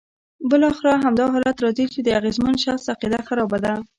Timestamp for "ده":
3.65-3.73